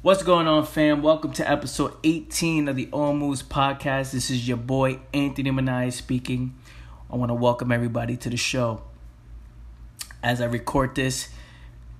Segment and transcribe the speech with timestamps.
[0.00, 1.02] What's going on, fam?
[1.02, 4.12] Welcome to episode 18 of the All Moves podcast.
[4.12, 6.54] This is your boy Anthony Minaya speaking.
[7.10, 8.82] I want to welcome everybody to the show.
[10.22, 11.30] As I record this,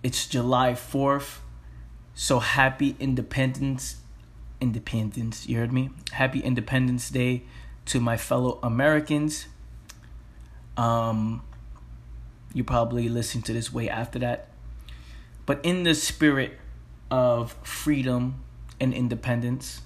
[0.05, 1.39] it's July 4th.
[2.15, 3.97] So happy Independence
[4.61, 5.91] Independence, you heard me?
[6.13, 7.43] Happy Independence Day
[7.87, 9.47] to my fellow Americans.
[10.77, 11.43] Um
[12.55, 14.51] you probably listen to this way after that.
[15.47, 16.61] But in the spirit
[17.11, 18.43] of freedom
[18.81, 19.83] and independence.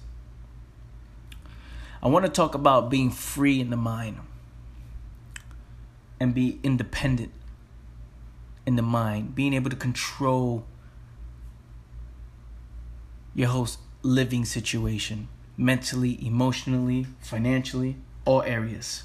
[2.01, 4.19] I want to talk about being free in the mind
[6.19, 7.31] and be independent
[8.65, 10.65] in the mind, being able to control
[13.35, 13.67] your whole
[14.01, 15.27] living situation
[15.57, 19.03] mentally, emotionally, financially, all areas.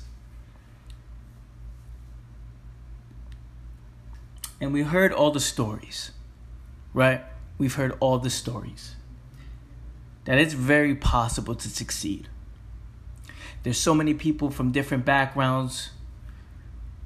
[4.60, 6.10] And we heard all the stories,
[6.92, 7.22] right?
[7.58, 8.94] We've heard all the stories
[10.24, 12.28] that it's very possible to succeed.
[13.62, 15.90] There's so many people from different backgrounds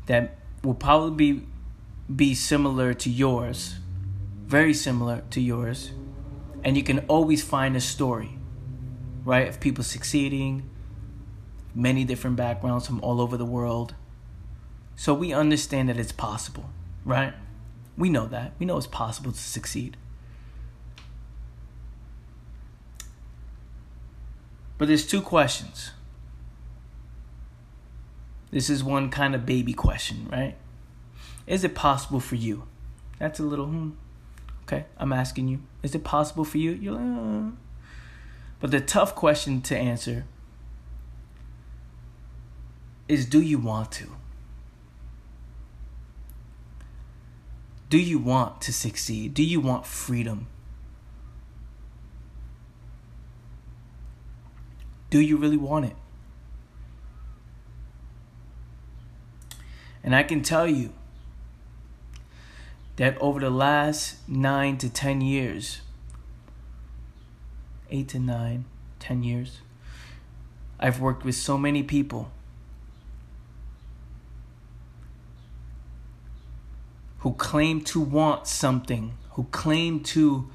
[0.06, 1.46] that will probably be,
[2.14, 3.76] be similar to yours,
[4.44, 5.92] very similar to yours,
[6.64, 8.38] and you can always find a story,
[9.24, 10.68] right, of people succeeding,
[11.74, 13.94] many different backgrounds from all over the world.
[14.96, 16.70] So we understand that it's possible,
[17.04, 17.34] right?
[17.96, 18.54] We know that.
[18.58, 19.96] We know it's possible to succeed.
[24.82, 25.92] But there's two questions.
[28.50, 30.56] This is one kind of baby question, right?
[31.46, 32.64] Is it possible for you?
[33.20, 33.90] That's a little, hmm.
[34.64, 35.60] Okay, I'm asking you.
[35.84, 36.72] Is it possible for you?
[36.72, 37.50] You're like, uh.
[38.58, 40.24] But the tough question to answer
[43.06, 44.08] is do you want to?
[47.88, 49.32] Do you want to succeed?
[49.32, 50.48] Do you want freedom?
[55.12, 55.96] Do you really want it?
[60.02, 60.94] And I can tell you
[62.96, 65.82] that over the last nine to ten years,
[67.90, 68.64] eight to nine,
[69.00, 69.60] ten years,
[70.80, 72.32] I've worked with so many people
[77.18, 80.48] who claim to want something, who claim to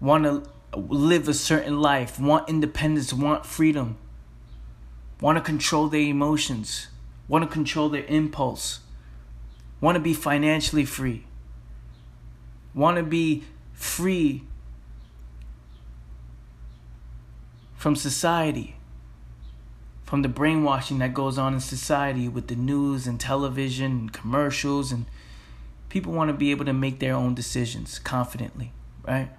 [0.00, 3.96] want to live a certain life, want independence, want freedom,
[5.20, 6.88] want to control their emotions,
[7.26, 8.80] want to control their impulse,
[9.80, 11.24] want to be financially free,
[12.74, 14.42] want to be free
[17.74, 18.76] from society,
[20.04, 24.90] from the brainwashing that goes on in society with the news and television and commercials
[24.90, 25.06] and
[25.88, 28.72] people want to be able to make their own decisions confidently,
[29.06, 29.30] right?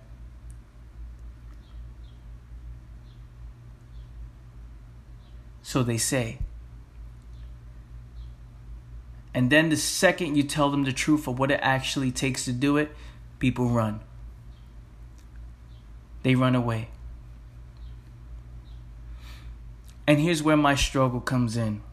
[5.70, 6.40] So they say.
[9.36, 12.52] And then the second you tell them the truth of what it actually takes to
[12.52, 12.92] do it,
[13.38, 14.00] people run.
[16.24, 16.88] They run away.
[20.08, 21.84] And here's where my struggle comes in.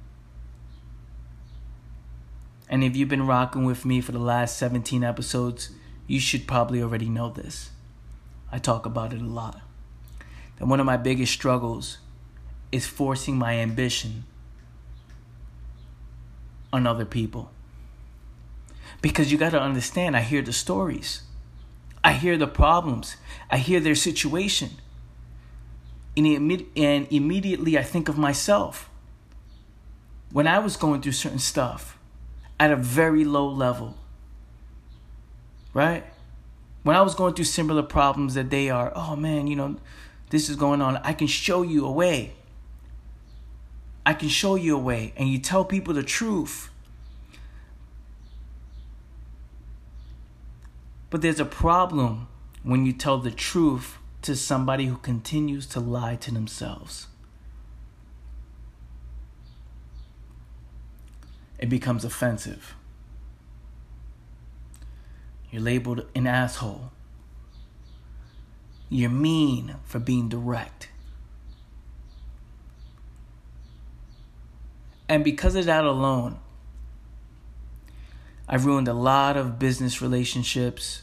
[2.71, 5.69] And if you've been rocking with me for the last 17 episodes,
[6.07, 7.73] you should probably already know this.
[8.51, 9.61] I talk about it a lot.
[10.59, 11.99] That one of my biggest struggles
[12.72, 14.25] is forcing my ambition
[16.72, 17.50] on other people.
[19.03, 21.22] Because you got to understand, I hear the stories,
[22.03, 23.16] I hear the problems,
[23.50, 24.71] I hear their situation.
[26.16, 26.27] And,
[26.77, 28.88] and immediately I think of myself.
[30.33, 31.98] When I was going through certain stuff
[32.59, 33.97] at a very low level,
[35.75, 36.04] right?
[36.83, 39.77] When I was going through similar problems that they are, oh man, you know,
[40.31, 40.97] this is going on.
[40.98, 42.34] I can show you a way.
[44.06, 46.71] I can show you a way, and you tell people the truth.
[51.11, 52.28] But there's a problem
[52.63, 57.09] when you tell the truth to somebody who continues to lie to themselves.
[61.59, 62.77] It becomes offensive.
[65.51, 66.92] You're labeled an asshole.
[68.89, 70.91] You're mean for being direct.
[75.09, 76.39] And because of that alone,
[78.49, 81.03] I've ruined a lot of business relationships,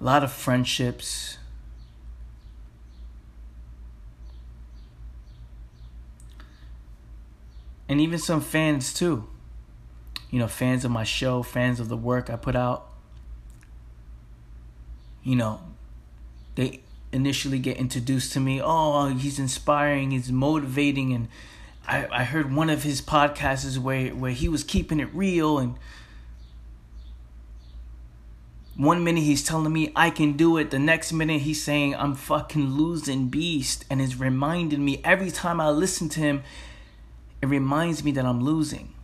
[0.00, 1.38] a lot of friendships.
[7.88, 9.28] And even some fans too.
[10.30, 12.86] You know, fans of my show, fans of the work I put out.
[15.22, 15.60] you know,
[16.54, 16.80] they
[17.12, 18.60] initially get introduced to me.
[18.62, 21.28] Oh, he's inspiring, he's motivating, and
[21.90, 25.74] I, I heard one of his podcasts where where he was keeping it real and
[28.76, 32.14] one minute he's telling me I can do it, the next minute he's saying I'm
[32.14, 36.44] fucking losing beast and it's reminding me every time I listen to him,
[37.42, 38.94] it reminds me that I'm losing.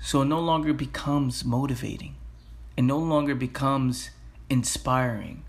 [0.00, 2.16] So it no longer becomes motivating.
[2.76, 4.10] It no longer becomes
[4.48, 5.44] inspiring.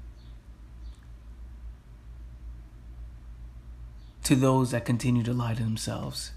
[4.23, 6.33] To those that continue to lie to themselves,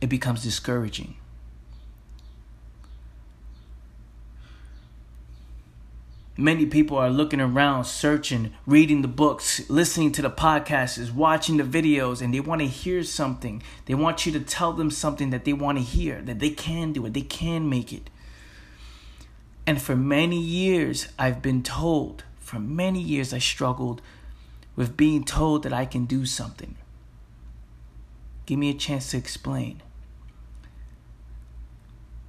[0.00, 1.16] it becomes discouraging.
[6.38, 11.64] Many people are looking around, searching, reading the books, listening to the podcasts, watching the
[11.64, 13.62] videos, and they want to hear something.
[13.86, 16.92] They want you to tell them something that they want to hear, that they can
[16.92, 18.10] do it, they can make it.
[19.66, 24.02] And for many years, I've been told, for many years, I struggled
[24.76, 26.76] with being told that I can do something.
[28.44, 29.80] Give me a chance to explain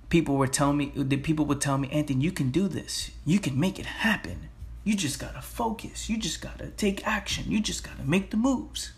[0.10, 3.12] people were telling me the people would tell me anthony you can do this.
[3.26, 4.50] You can make it happen.
[4.84, 6.10] You just gotta focus.
[6.10, 7.46] You just gotta take action.
[7.52, 8.92] You just gotta make the moves.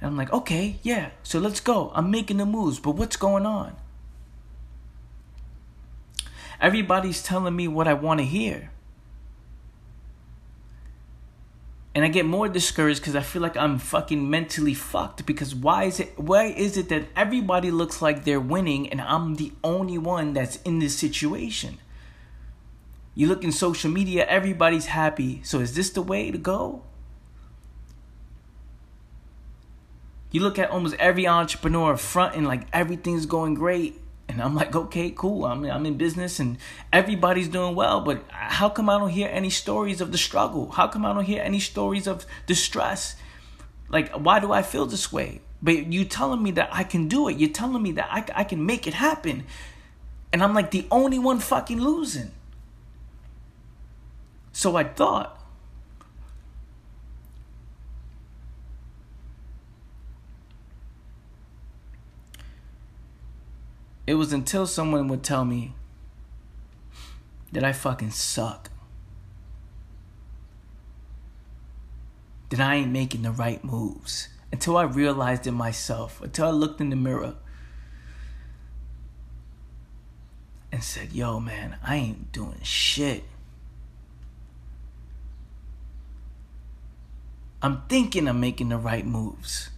[0.00, 1.10] And i'm like okay yeah.
[1.22, 1.92] So let's go.
[1.94, 3.76] I'm making the moves but what's going on?
[6.60, 8.71] Everybody's telling me what i want to hear
[11.94, 15.26] and I get more discouraged because I feel like I'm fucking mentally fucked.
[15.26, 16.18] Because why is it?
[16.18, 20.56] Why is it that everybody looks like they're winning and I'm the only one that's
[20.62, 21.78] in this situation?
[23.14, 25.42] You look in social media, everybody's happy.
[25.44, 26.82] So is this the way to go?
[30.30, 34.01] You look at almost every entrepreneur front and like everything's going great.
[34.32, 35.44] And I'm like, okay, cool.
[35.44, 36.56] I'm I'm in business and
[36.90, 40.70] everybody's doing well, but how come I don't hear any stories of the struggle?
[40.70, 43.14] How come I don't hear any stories of distress?
[43.90, 45.42] Like, why do I feel this way?
[45.62, 47.36] But you telling me that I can do it.
[47.36, 49.44] You're telling me that I, I can make it happen.
[50.32, 52.30] And I'm like the only one fucking losing.
[54.52, 55.38] So I thought,
[64.06, 65.74] It was until someone would tell me
[67.52, 68.70] that I fucking suck.
[72.50, 74.28] That I ain't making the right moves.
[74.50, 76.20] Until I realized it myself.
[76.20, 77.36] Until I looked in the mirror
[80.72, 83.24] and said, yo, man, I ain't doing shit.
[87.62, 89.70] I'm thinking I'm making the right moves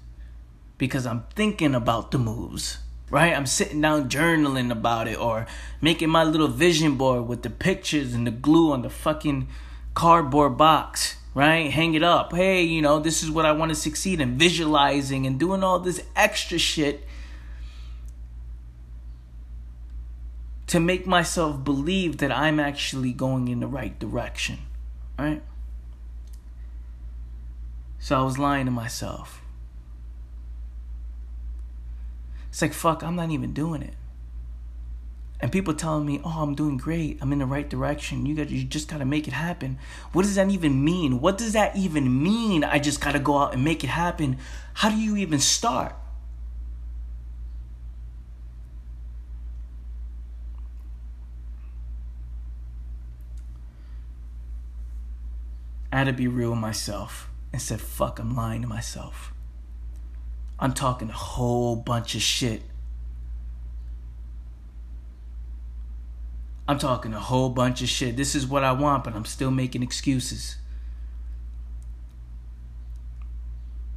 [0.78, 2.78] because I'm thinking about the moves
[3.10, 3.34] right?
[3.34, 5.46] I'm sitting down journaling about it or
[5.80, 9.48] making my little vision board with the pictures and the glue on the fucking
[9.94, 11.70] cardboard box, right?
[11.70, 12.32] Hang it up.
[12.32, 15.78] Hey, you know, this is what I want to succeed in, visualizing and doing all
[15.78, 17.06] this extra shit
[20.66, 24.58] to make myself believe that I'm actually going in the right direction,
[25.18, 25.42] right?
[28.00, 29.43] So I was lying to myself.
[32.54, 33.94] It's like, fuck, I'm not even doing it.
[35.40, 37.18] And people telling me, oh, I'm doing great.
[37.20, 38.26] I'm in the right direction.
[38.26, 39.76] You got, you just got to make it happen.
[40.12, 41.20] What does that even mean?
[41.20, 42.62] What does that even mean?
[42.62, 44.38] I just got to go out and make it happen.
[44.74, 45.96] How do you even start?
[55.90, 59.33] I had to be real with myself and said, fuck, I'm lying to myself.
[60.64, 62.62] I'm talking a whole bunch of shit.
[66.66, 68.16] I'm talking a whole bunch of shit.
[68.16, 70.56] This is what I want, but I'm still making excuses.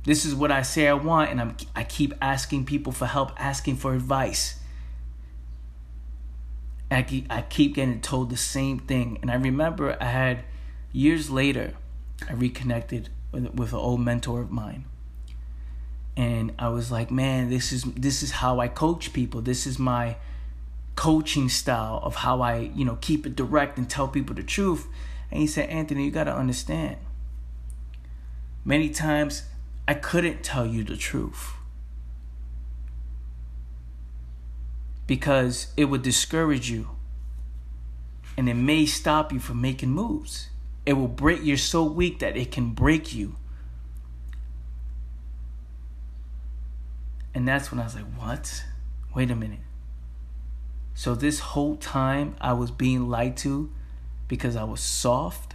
[0.04, 3.32] This is what I say I want, and I'm, I keep asking people for help,
[3.38, 4.60] asking for advice.
[6.92, 9.20] I keep, I keep getting told the same thing.
[9.22, 10.44] And I remember I had,
[10.92, 11.76] years later,
[12.30, 14.84] I reconnected with, with an old mentor of mine
[16.18, 19.40] and I was like, man, this is this is how I coach people.
[19.40, 20.18] This is my
[20.96, 24.88] coaching style of how I, you know, keep it direct and tell people the truth.
[25.30, 26.98] And he said, Anthony, you got to understand.
[28.66, 29.44] Many times
[29.88, 31.54] I couldn't tell you the truth.
[35.06, 36.90] Because it would discourage you.
[38.36, 40.50] And it may stop you from making moves.
[40.84, 43.36] It will break you're so weak that it can break you
[47.38, 48.64] And that's when I was like, what?
[49.14, 49.60] Wait a minute.
[50.96, 53.72] So this whole time I was being lied to
[54.28, 55.54] because I was soft.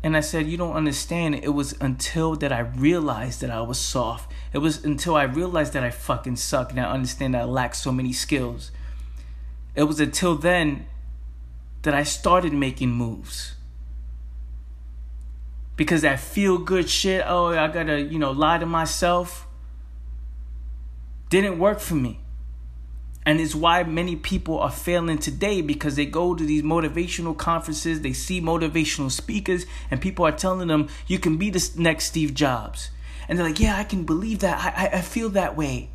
[0.00, 1.40] And I said, You don't understand.
[1.42, 4.32] It was until that I realized that I was soft.
[4.52, 7.74] It was until I realized that I fucking suck and I understand that I lack
[7.74, 8.70] so many skills.
[9.74, 10.86] It was until then
[11.82, 13.55] that I started making moves.
[15.76, 19.46] Because that feel good shit, oh, I gotta, you know, lie to myself,
[21.28, 22.20] didn't work for me.
[23.26, 28.00] And it's why many people are failing today because they go to these motivational conferences,
[28.00, 32.34] they see motivational speakers, and people are telling them, you can be the next Steve
[32.34, 32.90] Jobs.
[33.28, 34.58] And they're like, yeah, I can believe that.
[34.64, 35.90] I, I, I feel that way.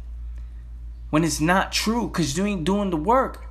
[1.09, 3.45] When it's not true because you ain't doing the work.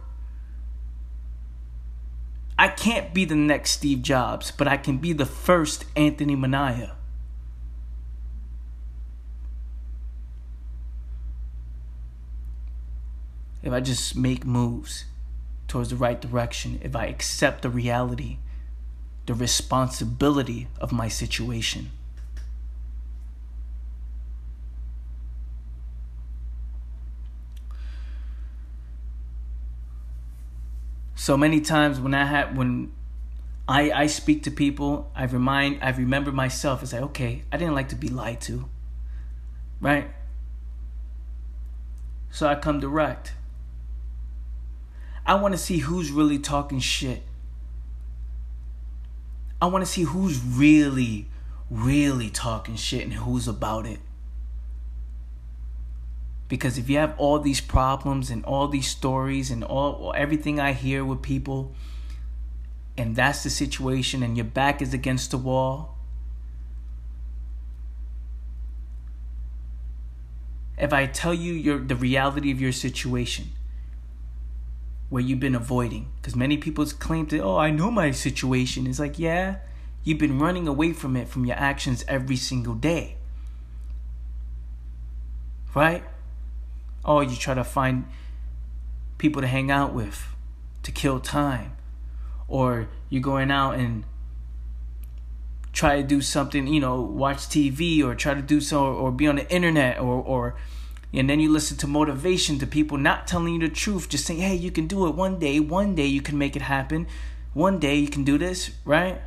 [2.60, 6.92] I can't be the next Steve Jobs, but I can be the first Anthony Minaya.
[13.62, 15.04] if I just make moves
[15.68, 18.38] towards the right direction, if I accept the reality,
[19.26, 21.90] the responsibility of my situation.
[31.30, 32.90] So many times when I have when
[33.68, 37.76] I I speak to people, I remind I remember myself as like, okay, I didn't
[37.76, 38.68] like to be lied to.
[39.80, 40.10] Right?
[42.32, 43.34] So I come direct.
[45.24, 47.22] I want to see who's really talking shit.
[49.62, 51.28] I want to see who's really,
[51.70, 54.00] really talking shit and who's about it.
[56.50, 60.72] Because if you have all these problems and all these stories and all everything I
[60.72, 61.72] hear with people,
[62.98, 65.96] and that's the situation, and your back is against the wall,
[70.76, 73.52] if I tell you your the reality of your situation,
[75.08, 76.08] where you've been avoiding.
[76.20, 78.88] Because many people claim that, oh, I know my situation.
[78.88, 79.58] It's like, yeah,
[80.02, 83.18] you've been running away from it from your actions every single day.
[85.76, 86.02] Right?
[87.04, 88.06] Oh, you try to find
[89.18, 90.26] people to hang out with
[90.82, 91.72] to kill time.
[92.48, 94.04] Or you're going out and
[95.72, 99.28] try to do something, you know, watch TV or try to do so or be
[99.28, 100.56] on the internet or or
[101.12, 104.40] and then you listen to motivation to people not telling you the truth, just saying,
[104.40, 107.08] hey, you can do it one day, one day you can make it happen,
[107.52, 109.20] one day you can do this, right?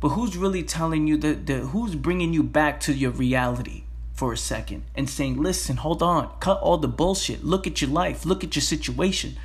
[0.00, 3.84] But who's really telling you the, the who's bringing you back to your reality
[4.16, 7.90] for a second and saying, listen, hold on, cut all the bullshit, look at your
[7.90, 9.36] life, look at your situation.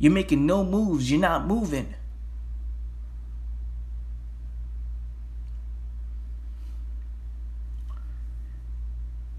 [0.00, 1.94] You're making no moves, you're not moving.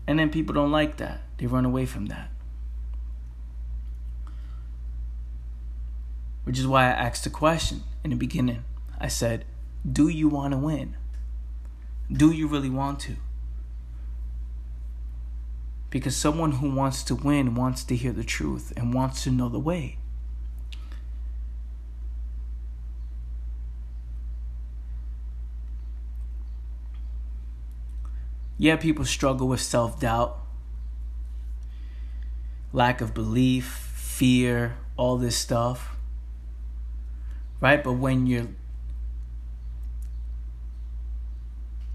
[0.08, 1.22] And then people don't like that.
[1.38, 2.30] They run away from that.
[6.46, 8.64] Which is why I asked the question in the beginning.
[9.00, 9.46] I said,
[9.90, 10.96] Do you want to win?
[12.12, 13.16] Do you really want to?
[15.90, 19.50] Because someone who wants to win wants to hear the truth and wants to know
[19.50, 19.98] the way.
[28.58, 30.38] Yeah, people struggle with self doubt,
[32.72, 35.96] lack of belief, fear, all this stuff.
[37.60, 37.84] Right?
[37.84, 38.50] But when you're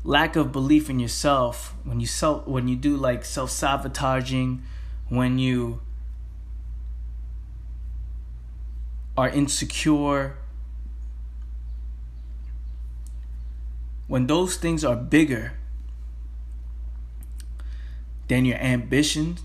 [0.06, 4.62] lack of belief in yourself, when you self when you do like self-sabotaging,
[5.08, 5.80] when you
[9.16, 10.36] are insecure,
[14.06, 15.54] when those things are bigger
[18.28, 19.38] than your ambition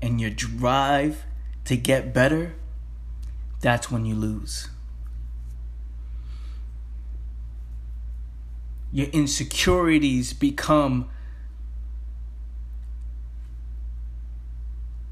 [0.00, 1.24] and your drive
[1.64, 2.54] to get better,
[3.60, 4.71] that's when you lose.
[8.92, 11.08] Your insecurities become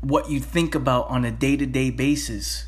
[0.01, 2.67] what you think about on a day to day basis.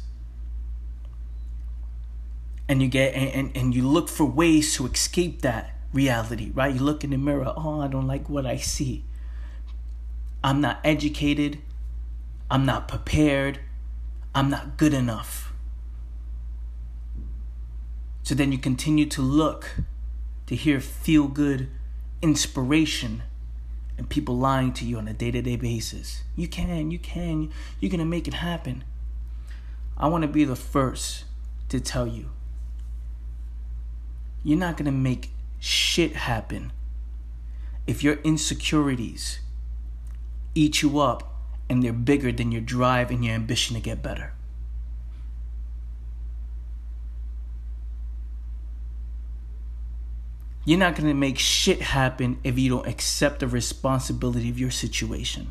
[2.68, 6.74] And you get and, and, and you look for ways to escape that reality, right?
[6.74, 9.04] You look in the mirror, oh, I don't like what I see.
[10.42, 11.58] I'm not educated.
[12.50, 13.60] I'm not prepared.
[14.34, 15.52] I'm not good enough.
[18.22, 19.76] So then you continue to look
[20.52, 21.66] to hear feel good
[22.20, 23.22] inspiration
[23.96, 26.24] and people lying to you on a day to day basis.
[26.36, 28.84] You can, you can, you're gonna make it happen.
[29.96, 31.24] I wanna be the first
[31.70, 32.28] to tell you
[34.44, 36.70] you're not gonna make shit happen
[37.86, 39.40] if your insecurities
[40.54, 41.34] eat you up
[41.70, 44.34] and they're bigger than your drive and your ambition to get better.
[50.64, 54.70] You're not going to make shit happen if you don't accept the responsibility of your
[54.70, 55.50] situation.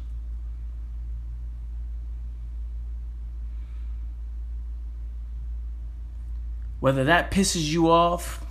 [6.80, 8.44] Whether that pisses you off,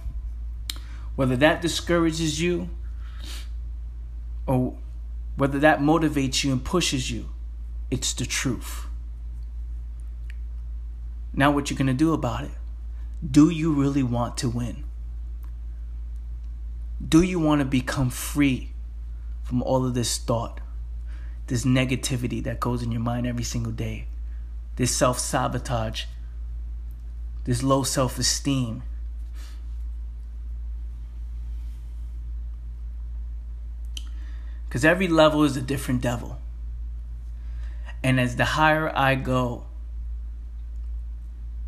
[1.16, 2.68] whether that discourages you,
[4.46, 4.76] or
[5.36, 7.30] whether that motivates you and pushes you,
[7.90, 8.86] it's the truth.
[11.32, 12.50] Now, what you're going to do about it?
[13.28, 14.84] Do you really want to win?
[17.06, 18.70] Do you want to become free
[19.42, 20.60] from all of this thought,
[21.46, 24.06] this negativity that goes in your mind every single day,
[24.76, 26.04] this self sabotage,
[27.44, 28.82] this low self esteem?
[34.68, 36.38] Because every level is a different devil.
[38.04, 39.64] And as the higher I go,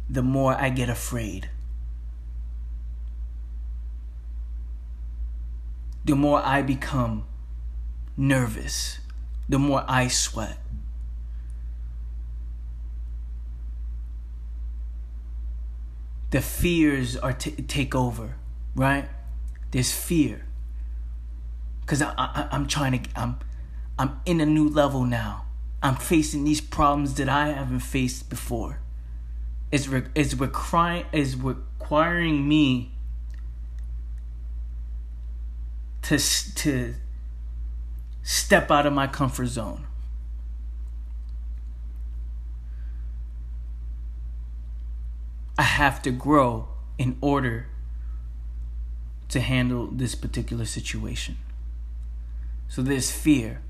[0.08, 1.48] the more I get afraid.
[6.04, 7.24] The more I become
[8.16, 8.98] nervous,
[9.48, 10.58] the more I sweat.
[16.30, 18.36] The fears are t- take over,
[18.74, 19.08] right?
[19.70, 20.46] There's fear
[21.82, 23.38] because I, I, I'm trying to I'm
[23.98, 25.44] I'm in a new level now.
[25.82, 28.80] I'm facing these problems that I haven't faced before.
[29.70, 32.92] It's re- it's requiring is requiring me
[36.02, 36.94] to to
[38.22, 39.86] step out of my comfort zone.
[45.58, 46.68] I have to grow
[46.98, 47.68] in order
[49.28, 51.36] to handle this particular situation.
[52.68, 53.60] So there's fear.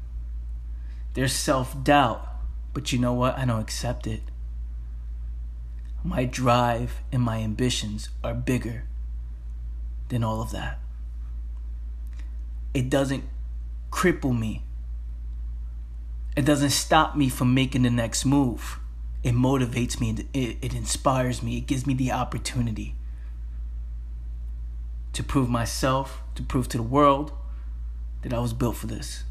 [1.15, 2.29] There's self doubt.
[2.73, 3.37] But you know what?
[3.37, 4.23] I don't accept it.
[6.05, 8.85] My drive and my ambitions are bigger
[10.09, 10.82] than all of that.
[12.74, 13.24] It doesn't
[13.90, 14.62] cripple me.
[16.37, 18.78] It doesn't stop me from making the next move.
[19.22, 22.96] It motivates me, it, it inspires me, it gives me the opportunity
[25.12, 27.32] to prove myself, to prove to the world,
[28.22, 29.24] that I was built for this.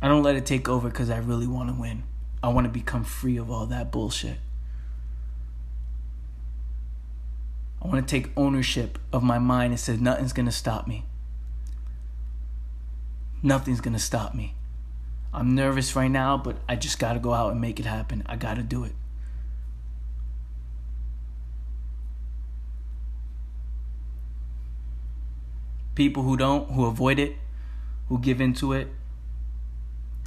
[0.00, 2.02] I don't let it take over because I really want to win.
[2.42, 4.38] I want to become free of all that bullshit.
[7.80, 11.04] I want to take ownership of my mind and say nothing's going to stop me.
[13.42, 14.54] Nothing's going to stop me.
[15.34, 18.22] I'm nervous right now, but I just got to go out and make it happen.
[18.26, 18.92] I got to do it.
[25.94, 27.36] people who don't, who avoid it,
[28.08, 28.88] who give into it,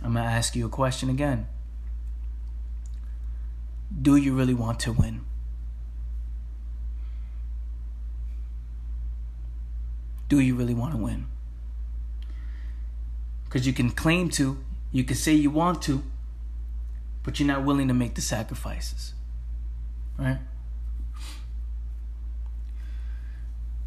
[0.03, 1.47] I'm going to ask you a question again.
[4.01, 5.21] Do you really want to win?
[10.27, 11.27] Do you really want to win?
[13.45, 14.57] Because you can claim to,
[14.91, 16.03] you can say you want to,
[17.23, 19.13] but you're not willing to make the sacrifices.
[20.17, 20.39] Right?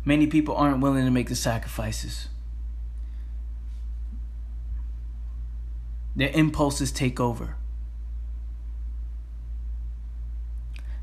[0.05, 2.29] Many people aren't willing to make the sacrifices.
[6.17, 7.58] Their impulses take over.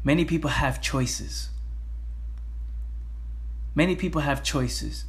[0.05, 1.49] Many people have choices.
[3.73, 5.05] Many people have choices.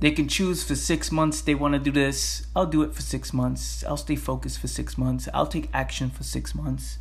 [0.00, 2.46] They can choose for six months they want to do this.
[2.54, 3.82] I'll do it for six months.
[3.84, 5.28] I'll stay focused for six months.
[5.32, 6.98] I'll take action for six months.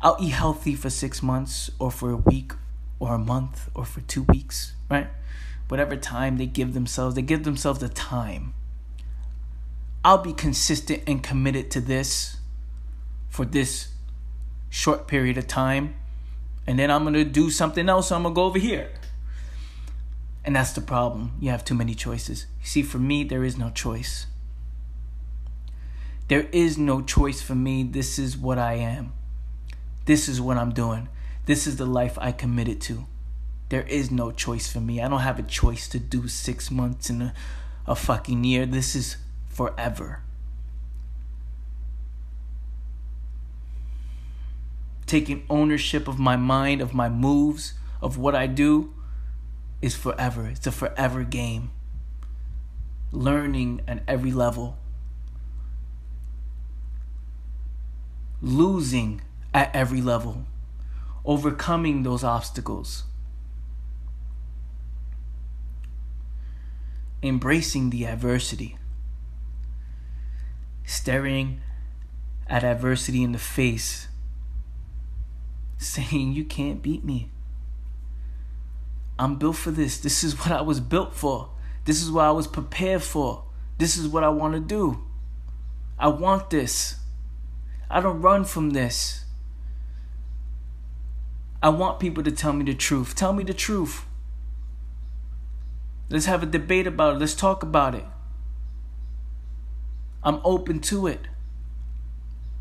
[0.00, 2.52] I'll eat healthy for six months or for a week
[3.00, 5.08] or a month or for two weeks, right?
[5.66, 8.54] Whatever time they give themselves, they give themselves the time.
[10.04, 12.36] I'll be consistent and committed to this
[13.28, 13.88] for this
[14.70, 15.94] short period of time.
[16.66, 18.08] And then I'm going to do something else.
[18.08, 18.90] So I'm going to go over here.
[20.44, 21.32] And that's the problem.
[21.40, 22.46] You have too many choices.
[22.60, 24.26] You see, for me, there is no choice.
[26.28, 27.82] There is no choice for me.
[27.82, 29.12] This is what I am.
[30.04, 31.08] This is what I'm doing.
[31.46, 33.06] This is the life I committed to.
[33.70, 35.00] There is no choice for me.
[35.02, 37.34] I don't have a choice to do six months in a,
[37.86, 38.64] a fucking year.
[38.64, 39.16] This is
[39.48, 40.22] forever.
[45.08, 48.94] Taking ownership of my mind, of my moves, of what I do
[49.82, 50.46] is forever.
[50.46, 51.72] It's a forever game.
[53.10, 54.78] Learning at every level.
[58.40, 59.20] Losing
[59.52, 60.46] at every level
[61.28, 63.04] overcoming those obstacles,
[67.22, 68.78] embracing the adversity,
[70.86, 71.60] staring
[72.46, 74.08] at adversity in the face,
[75.78, 77.30] saying, You can't beat me.
[79.18, 79.98] I'm built for this.
[79.98, 81.50] This is what I was built for.
[81.84, 83.44] This is what I was prepared for.
[83.78, 85.04] This is what I want to do.
[85.98, 86.96] I want this.
[87.90, 89.24] I don't run from this.
[91.62, 93.14] I want people to tell me the truth.
[93.16, 94.04] Tell me the truth.
[96.08, 97.18] Let's have a debate about it.
[97.18, 98.04] Let's talk about it.
[100.22, 101.26] I'm open to it.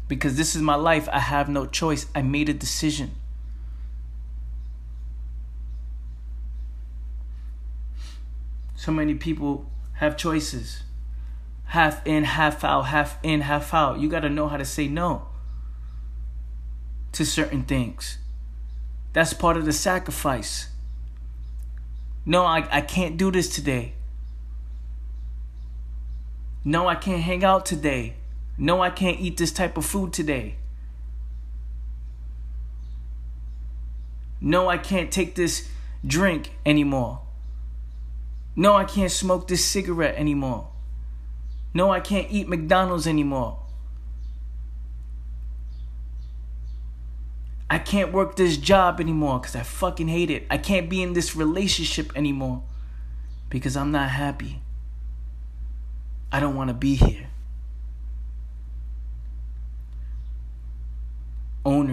[0.08, 1.10] Because this is my life.
[1.12, 2.06] I have no choice.
[2.15, 3.12] I made a decision.
[8.76, 10.84] So many people have choices
[11.67, 14.00] half in, half out, half in, half out.
[14.00, 15.28] You got to know how to say no
[17.12, 18.17] to certain things.
[19.13, 20.70] That's part of the sacrifice.
[22.26, 23.93] No, I, I can't do this today.
[26.63, 28.15] No, I can't hang out today.
[28.58, 30.56] No, I can't eat this type of food today.
[34.41, 35.70] No, I can't take this
[36.06, 37.22] drink anymore.
[38.56, 40.70] No, I can't smoke this cigarette anymore.
[41.74, 43.60] No, I can't eat McDonald's anymore.
[47.70, 50.48] I can't work this job anymore because I fucking hate it.
[50.50, 52.63] I can't be in this relationship anymore
[53.50, 54.62] because I'm not happy.
[56.32, 57.28] I don't want to be here.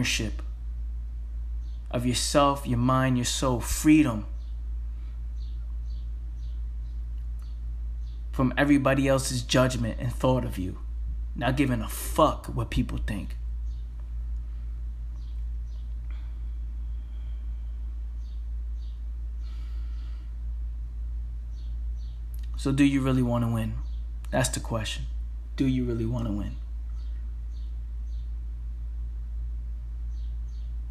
[0.04, 0.42] Ownership
[1.90, 4.26] of yourself, your mind, your soul, freedom.
[8.30, 10.76] from everybody else's judgment and thought of you.
[11.36, 13.36] Not giving a fuck what people think.
[22.56, 23.74] So, do you really want to win?
[24.32, 25.04] That's the question.
[25.56, 26.56] Do you really want to win?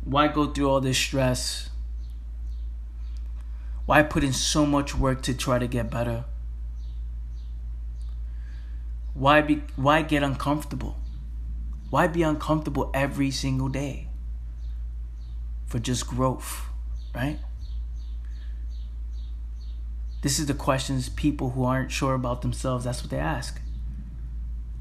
[0.05, 1.69] Why go through all this stress?
[3.85, 6.25] Why put in so much work to try to get better?
[9.13, 10.97] Why be why get uncomfortable?
[11.89, 14.07] Why be uncomfortable every single day?
[15.67, 16.65] For just growth,
[17.13, 17.39] right?
[20.21, 23.59] This is the questions people who aren't sure about themselves, that's what they ask.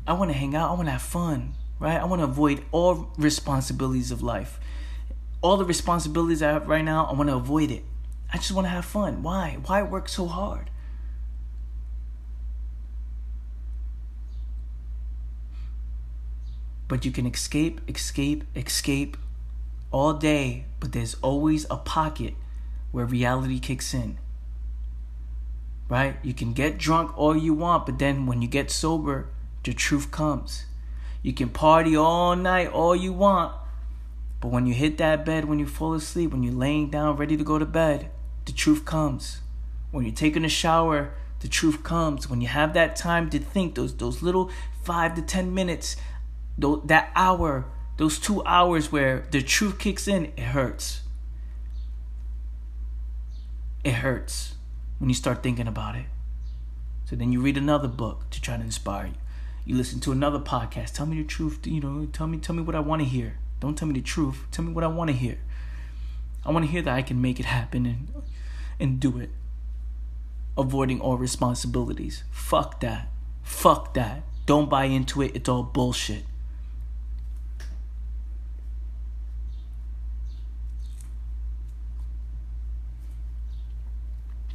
[0.06, 2.00] I want to hang out, I want to have fun, right?
[2.00, 4.60] I want to avoid all responsibilities of life.
[5.42, 7.84] All the responsibilities I have right now, I want to avoid it.
[8.32, 9.22] I just want to have fun.
[9.22, 9.58] Why?
[9.66, 10.70] Why work so hard?
[16.86, 19.16] But you can escape, escape, escape
[19.90, 22.34] all day, but there's always a pocket
[22.92, 24.18] where reality kicks in.
[25.88, 26.16] Right?
[26.22, 29.28] You can get drunk all you want, but then when you get sober,
[29.64, 30.66] the truth comes.
[31.22, 33.54] You can party all night all you want,
[34.42, 37.36] but when you hit that bed, when you fall asleep, when you're laying down ready
[37.36, 38.10] to go to bed,
[38.44, 39.40] the truth comes.
[39.92, 42.28] When you're taking a shower, the truth comes.
[42.28, 44.50] When you have that time to think, those those little
[44.82, 45.94] five to ten minutes
[46.58, 47.66] that hour,
[47.98, 51.02] those two hours where the truth kicks in, it hurts.
[53.84, 54.56] It hurts
[54.98, 56.06] when you start thinking about it.
[57.04, 59.14] So then you read another book to try to inspire you.
[59.64, 60.94] You listen to another podcast.
[60.94, 61.64] Tell me the truth.
[61.64, 63.36] You know, tell me, tell me what I want to hear.
[63.62, 64.44] Don't tell me the truth.
[64.50, 65.38] Tell me what I want to hear.
[66.44, 68.08] I want to hear that I can make it happen and
[68.80, 69.30] and do it.
[70.58, 72.24] Avoiding all responsibilities.
[72.32, 73.06] Fuck that.
[73.44, 74.24] Fuck that.
[74.46, 75.36] Don't buy into it.
[75.36, 76.24] It's all bullshit.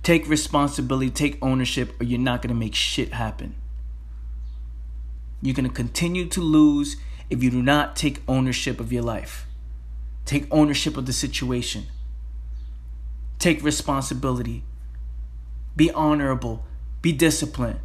[0.03, 3.55] Take responsibility, take ownership, or you're not going to make shit happen.
[5.41, 6.97] You're going to continue to lose
[7.29, 9.45] if you do not take ownership of your life.
[10.25, 11.85] Take ownership of the situation.
[13.39, 14.63] Take responsibility.
[15.75, 16.65] Be honorable.
[17.01, 17.79] Be disciplined.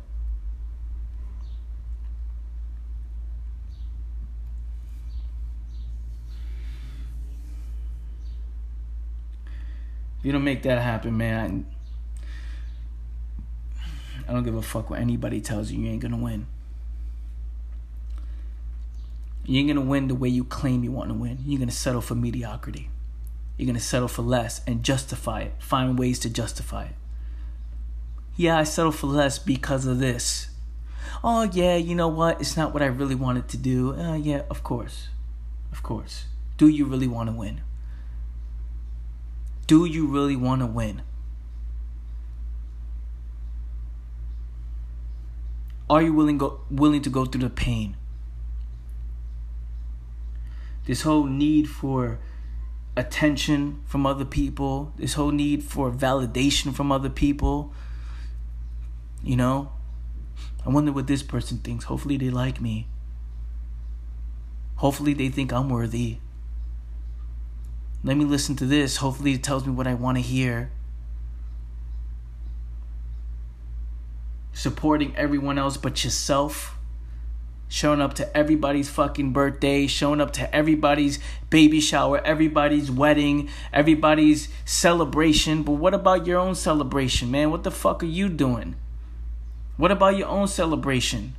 [10.18, 11.66] If you don't make that happen, man,
[14.28, 15.82] I don't give a fuck what anybody tells you.
[15.82, 16.46] You ain't gonna win.
[19.44, 21.38] You ain't gonna win the way you claim you want to win.
[21.44, 22.90] You're gonna settle for mediocrity.
[23.56, 25.54] You're gonna settle for less and justify it.
[25.58, 26.94] Find ways to justify it.
[28.36, 30.48] Yeah, I settled for less because of this.
[31.24, 32.40] Oh yeah, you know what?
[32.40, 33.94] It's not what I really wanted to do.
[33.94, 35.08] Uh, yeah, of course,
[35.70, 36.26] of course.
[36.56, 37.60] Do you really want to win?
[39.66, 41.02] Do you really want to win?
[45.90, 47.96] Are you willing go willing to go through the pain?
[50.84, 52.18] This whole need for
[52.96, 57.72] attention from other people, this whole need for validation from other people.
[59.22, 59.72] You know,
[60.66, 61.84] I wonder what this person thinks.
[61.84, 62.88] Hopefully, they like me.
[64.76, 66.18] Hopefully, they think I'm worthy.
[68.04, 68.96] Let me listen to this.
[68.96, 70.72] Hopefully, it tells me what I want to hear.
[74.52, 76.76] Supporting everyone else but yourself
[77.72, 84.50] showing up to everybody's fucking birthday, showing up to everybody's baby shower, everybody's wedding, everybody's
[84.66, 85.62] celebration.
[85.62, 87.50] But what about your own celebration, man?
[87.50, 88.76] What the fuck are you doing?
[89.78, 91.32] What about your own celebration?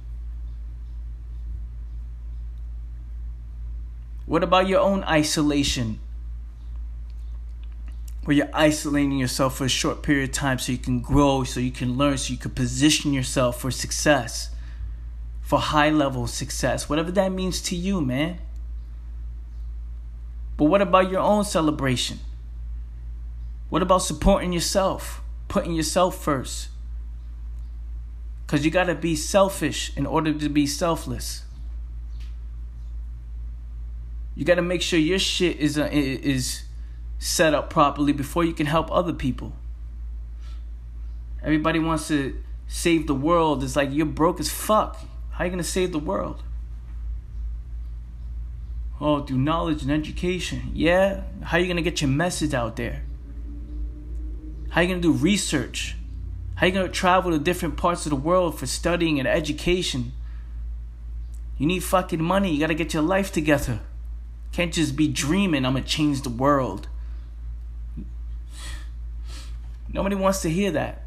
[4.26, 6.00] What about your own isolation?
[8.24, 11.60] Where you're isolating yourself for a short period of time so you can grow, so
[11.60, 14.50] you can learn, so you can position yourself for success
[15.54, 18.40] for high level success, whatever that means to you, man.
[20.58, 22.18] But what about your own celebration?
[23.70, 26.70] What about supporting yourself, putting yourself first?
[28.42, 31.44] Because you got to be selfish in order to be selfless.
[34.34, 36.64] You got to make sure your shit is, uh, is
[37.20, 39.54] set up properly before you can help other people.
[41.44, 43.64] Everybody wants to save the world.
[43.64, 44.98] It's like you're broke as fuck.
[45.34, 46.44] How are you going to save the world?
[49.02, 50.72] Oh, through knowledge and education.
[50.74, 51.24] Yeah.
[51.42, 53.04] How are you going to get your message out there?
[54.70, 55.96] How are you going to do research?
[56.56, 59.28] How are you going to travel to different parts of the world for studying and
[59.28, 60.14] education?
[61.58, 62.54] You need fucking money.
[62.54, 63.80] You got to get your life together.
[64.52, 66.88] Can't just be dreaming, I'm going to change the world.
[69.92, 71.03] Nobody wants to hear that.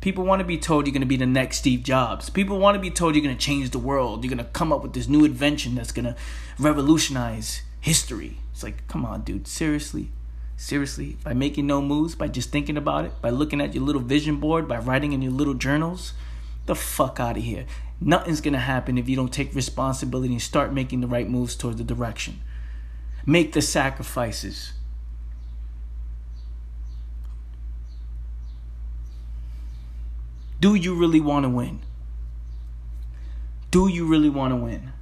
[0.00, 2.30] People want to be told you're going to be the next Steve Jobs.
[2.30, 4.22] People want to be told you're going to change the world.
[4.22, 6.16] You're going to come up with this new invention that's going to
[6.58, 8.38] revolutionize history.
[8.52, 9.48] It's like, come on, dude.
[9.48, 10.10] Seriously?
[10.56, 11.16] Seriously?
[11.24, 14.36] By making no moves, by just thinking about it, by looking at your little vision
[14.36, 16.12] board, by writing in your little journals?
[16.66, 17.66] The fuck out of here.
[18.00, 21.56] Nothing's going to happen if you don't take responsibility and start making the right moves
[21.56, 22.40] toward the direction.
[23.24, 24.72] Make the sacrifices.
[30.58, 31.80] Do you really want to win?
[33.70, 34.92] Do you really want to win?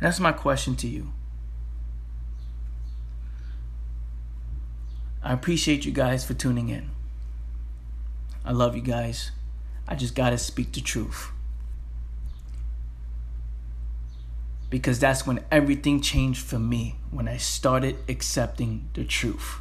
[0.00, 1.12] That's my question to you.
[5.22, 6.90] I appreciate you guys for tuning in.
[8.44, 9.32] I love you guys.
[9.88, 11.32] I just got to speak the truth.
[14.68, 19.60] Because that's when everything changed for me when I started accepting the truth.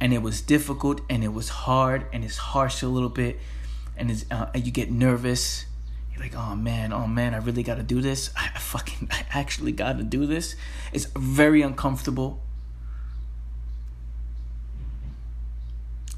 [0.00, 3.38] And it was difficult and it was hard and it's harsh a little bit
[3.96, 5.66] and it's, uh, you get nervous.
[6.12, 8.30] You're like, oh man, oh man, I really got to do this.
[8.36, 10.56] I fucking, I actually got to do this.
[10.92, 12.42] It's very uncomfortable.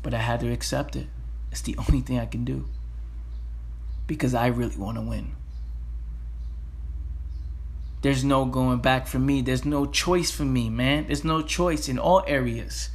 [0.02, 1.08] But I had to accept it.
[1.50, 2.66] It's the only thing I can do
[4.06, 5.34] because I really want to win.
[8.04, 9.40] There's no going back for me.
[9.40, 11.06] There's no choice for me, man.
[11.06, 12.90] There's no choice in all areas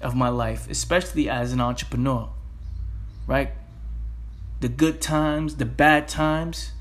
[0.00, 2.30] of my life, especially as an entrepreneur,
[3.26, 3.50] right?
[4.60, 6.72] The good times, the bad times.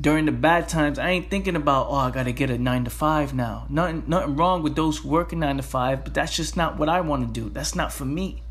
[0.00, 2.90] During the bad times, I ain't thinking about, oh, I gotta get a nine to
[2.90, 3.66] five now.
[3.68, 7.02] Nothing, nothing wrong with those working nine to five, but that's just not what I
[7.02, 7.50] want to do.
[7.50, 8.42] That's not for me.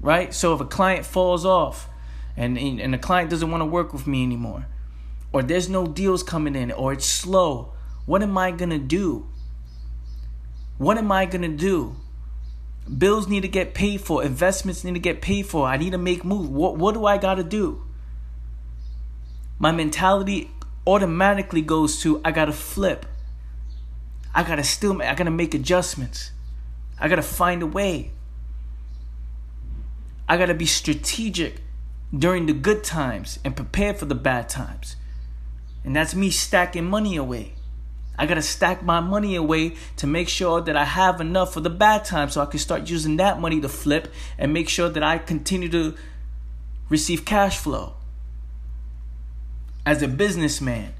[0.00, 0.34] Right?
[0.34, 1.88] So if a client falls off,
[2.36, 4.66] and and the client doesn't want to work with me anymore.
[5.32, 7.72] Or there's no deals coming in or it's slow.
[8.06, 9.28] What am i going to do?
[10.78, 11.96] What am i going to do?
[12.98, 15.98] Bills need to get paid for investments need to get paid for i need to
[15.98, 16.48] make moves.
[16.48, 17.82] What what do i got to do?
[19.58, 20.50] My mentality
[20.86, 23.06] automatically goes to i got to flip.
[24.34, 26.32] I got to still i got to make adjustments.
[26.98, 28.10] I got to find a way.
[30.28, 31.60] I got to be strategic
[32.16, 34.96] during the good times and prepare for the bad times.
[35.84, 37.54] And that's me stacking money away.
[38.18, 41.70] I gotta stack my money away to make sure that I have enough for the
[41.70, 45.02] bad times so I can start using that money to flip and make sure that
[45.02, 45.94] I continue to
[46.88, 47.94] receive cash flow.
[49.84, 50.92] As a businessman,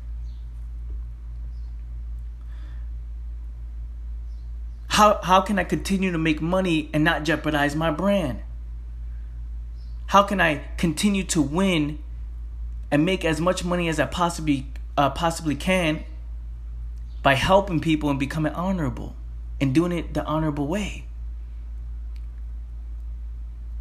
[4.89, 8.41] how, how can I continue to make money and not jeopardize my brand?
[10.07, 11.99] How can I continue to win
[12.91, 16.05] and make as much money as I possibly uh, possibly can
[17.23, 19.17] by helping people and becoming honorable
[19.61, 21.07] and doing it the honorable way?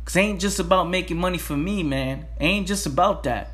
[0.05, 2.25] Cause it ain't just about making money for me, man.
[2.39, 3.51] It ain't just about that.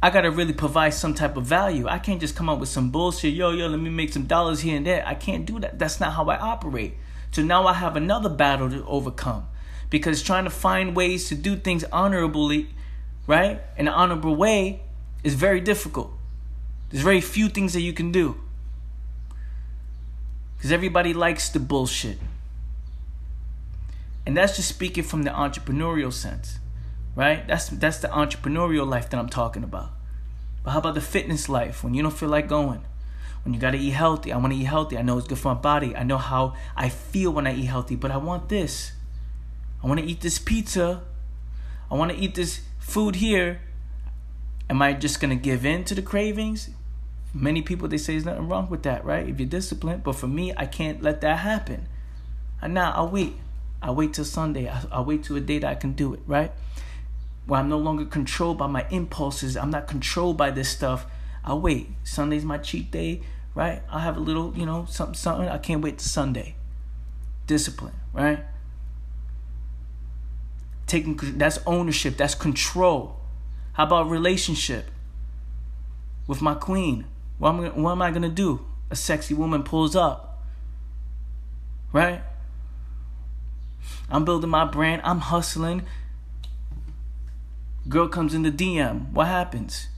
[0.00, 1.88] I gotta really provide some type of value.
[1.88, 3.34] I can't just come up with some bullshit.
[3.34, 5.02] Yo, yo, let me make some dollars here and there.
[5.04, 5.78] I can't do that.
[5.78, 6.94] That's not how I operate.
[7.32, 9.48] So now I have another battle to overcome.
[9.90, 12.68] Because trying to find ways to do things honorably,
[13.26, 14.82] right, in an honorable way,
[15.24, 16.12] is very difficult.
[16.90, 18.36] There's very few things that you can do.
[20.56, 22.18] Because everybody likes the bullshit.
[24.26, 26.58] And that's just speaking from the entrepreneurial sense
[27.18, 27.48] right?
[27.48, 29.90] That's that's the entrepreneurial life that I'm talking about.
[30.62, 32.82] But how about the fitness life when you don't feel like going?
[33.42, 34.96] When you gotta eat healthy, I wanna eat healthy.
[34.96, 35.96] I know it's good for my body.
[35.96, 38.92] I know how I feel when I eat healthy, but I want this.
[39.82, 41.02] I wanna eat this pizza.
[41.90, 43.60] I wanna eat this food here.
[44.70, 46.70] Am I just gonna give in to the cravings?
[47.32, 49.28] Many people they say there's nothing wrong with that, right?
[49.28, 51.86] If you're disciplined, but for me, I can't let that happen.
[52.60, 53.34] And now I'll wait.
[53.80, 54.68] I'll wait till Sunday.
[54.90, 56.50] I'll wait till a day that I can do it, right?
[57.48, 59.56] where I'm no longer controlled by my impulses.
[59.56, 61.06] I'm not controlled by this stuff.
[61.42, 61.88] I'll wait.
[62.04, 63.22] Sunday's my cheat day,
[63.54, 63.82] right?
[63.90, 65.48] I'll have a little, you know, something, something.
[65.48, 66.56] I can't wait to Sunday.
[67.46, 68.40] Discipline, right?
[70.88, 72.16] Taking that's ownership.
[72.16, 73.20] That's control.
[73.74, 74.86] How about relationship
[76.26, 77.04] with my queen?
[77.38, 78.66] What am, what am I gonna do?
[78.90, 80.42] A sexy woman pulls up,
[81.92, 82.22] right?
[84.10, 85.02] I'm building my brand.
[85.04, 85.82] I'm hustling.
[87.88, 89.12] Girl comes in the DM.
[89.12, 89.88] What happens?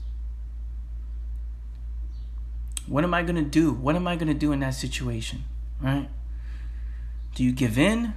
[2.87, 3.71] What am I going to do?
[3.71, 5.43] What am I going to do in that situation?
[5.81, 6.09] Right?
[7.35, 8.13] Do you give in?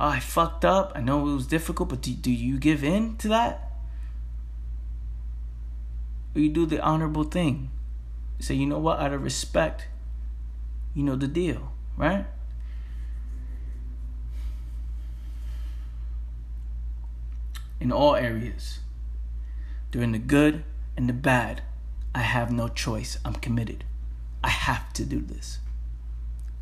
[0.00, 0.92] Oh, I fucked up.
[0.96, 3.70] I know it was difficult, but do, do you give in to that?
[6.34, 7.70] Or you do the honorable thing?
[8.38, 8.98] Say, you know what?
[8.98, 9.88] Out of respect,
[10.94, 12.24] you know the deal, right?
[17.80, 18.80] in all areas.
[19.90, 20.62] During the good
[20.96, 21.62] and the bad,
[22.14, 23.18] I have no choice.
[23.24, 23.84] I'm committed.
[24.44, 25.58] I have to do this.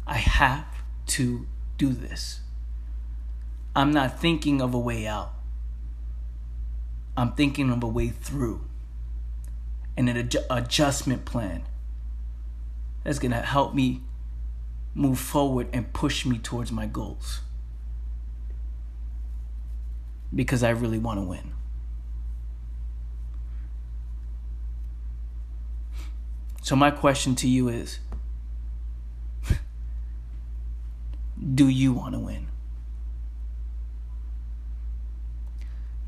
[0.07, 0.67] I have
[1.09, 1.47] to
[1.77, 2.41] do this.
[3.79, 5.33] I'm not thinking of a way out.
[7.17, 8.63] I'm thinking of a way through
[9.97, 11.63] and an adju- adjustment plan
[13.05, 14.01] that's going to help me
[14.97, 17.43] move forward and push me towards my goals
[20.35, 21.53] because I really want to win.
[26.63, 28.01] So, my question to you is
[31.55, 32.48] Do you want to win?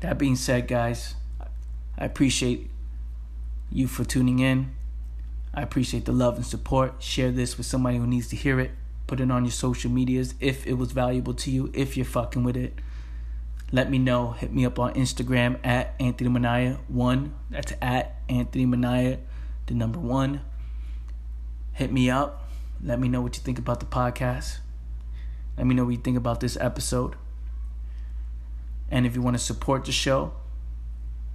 [0.01, 1.15] That being said, guys,
[1.97, 2.69] I appreciate
[3.71, 4.75] you for tuning in.
[5.53, 7.01] I appreciate the love and support.
[7.01, 8.71] Share this with somebody who needs to hear it.
[9.07, 12.43] Put it on your social medias if it was valuable to you, if you're fucking
[12.43, 12.79] with it
[13.71, 14.31] let me know.
[14.31, 17.33] Hit me up on Instagram at Anthony Minaya one.
[17.49, 19.19] That's at Anthony Minaya,
[19.67, 20.41] the number one.
[21.73, 22.49] Hit me up.
[22.83, 24.59] Let me know what you think about the podcast.
[25.57, 27.15] Let me know what you think about this episode.
[28.91, 30.33] And if you want to support the show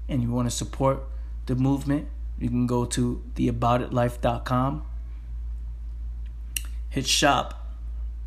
[0.08, 1.02] and you want to support
[1.46, 2.06] the movement,
[2.38, 4.86] you can go to theaboutitlife.com.
[6.90, 7.66] Hit shop.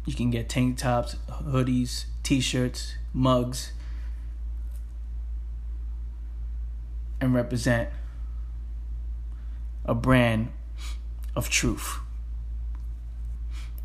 [0.06, 3.72] You can get tank tops, hoodies, t shirts, mugs
[7.22, 7.89] and represent
[9.86, 10.52] a brand
[11.36, 12.00] of truth.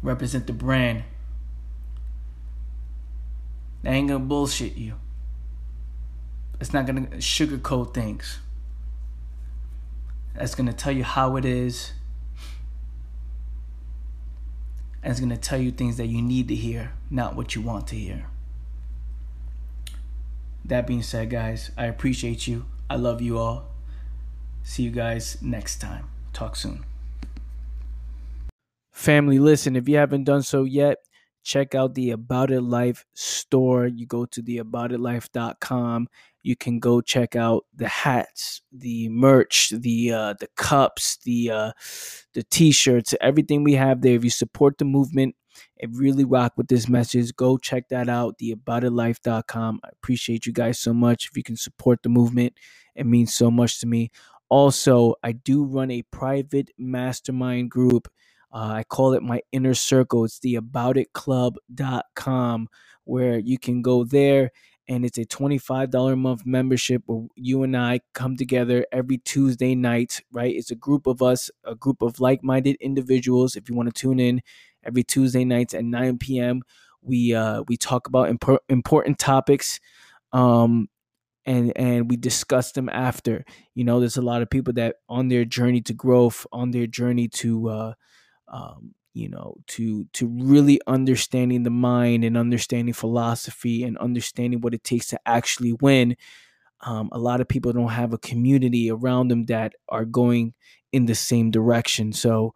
[0.03, 1.05] Represent the brand
[3.83, 4.95] that ain't gonna bullshit you.
[6.61, 8.39] It's not gonna sugarcoat things.
[10.35, 11.93] That's gonna tell you how it is.
[15.03, 17.87] And it's gonna tell you things that you need to hear, not what you want
[17.89, 18.27] to hear.
[20.65, 22.65] That being said, guys, I appreciate you.
[22.89, 23.67] I love you all.
[24.63, 26.09] See you guys next time.
[26.33, 26.85] Talk soon.
[28.93, 30.99] Family, listen, if you haven't done so yet,
[31.43, 33.87] check out the About It Life store.
[33.87, 36.09] You go to the aboutitlife.com.
[36.45, 41.73] You can go check out the hats, the merch, the uh, the cups, the uh,
[42.35, 44.15] the t-shirts, everything we have there.
[44.15, 45.37] If you support the movement
[45.81, 49.81] and really rock with this message, go check that out, the aboutitlife.com.
[49.83, 51.29] I appreciate you guys so much.
[51.31, 52.53] If you can support the movement,
[52.95, 54.11] it means so much to me.
[54.51, 58.07] Also, I do run a private mastermind group.
[58.53, 60.27] Uh, I call it my inner circle.
[60.27, 62.69] It's the aboutitclub.com
[63.05, 64.51] where you can go there
[64.89, 69.75] and it's a $25 a month membership where you and I come together every Tuesday
[69.75, 70.55] night, right?
[70.55, 73.57] It's a group of us, a group of like minded individuals.
[73.57, 74.43] If you want to tune in
[74.85, 76.63] every Tuesday nights at 9 p.m.,
[77.03, 79.79] we uh, we talk about imp- important topics
[80.33, 80.89] um,
[81.47, 85.29] and and we discuss them after you know there's a lot of people that on
[85.29, 87.93] their journey to growth on their journey to uh,
[88.49, 94.75] um, you know to to really understanding the mind and understanding philosophy and understanding what
[94.75, 96.17] it takes to actually win
[96.85, 100.53] um, a lot of people don't have a community around them that are going
[100.93, 102.13] in the same direction.
[102.13, 102.53] So,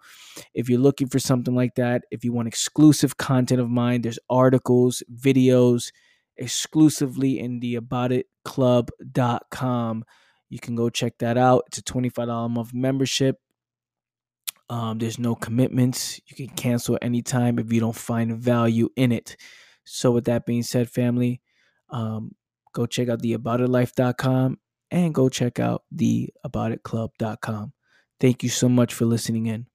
[0.54, 4.18] if you're looking for something like that, if you want exclusive content of mine, there's
[4.30, 5.90] articles, videos
[6.36, 10.04] exclusively in the aboutitclub.com.
[10.50, 11.64] You can go check that out.
[11.66, 13.36] It's a $25 a month membership.
[14.70, 16.20] Um, there's no commitments.
[16.26, 19.36] You can cancel anytime if you don't find value in it.
[19.84, 21.40] So, with that being said, family,
[21.90, 22.34] um,
[22.74, 24.58] go check out the aboutitlife.com
[24.90, 27.72] and go check out the aboutitclub.com.
[28.20, 29.66] Thank you so much for listening in.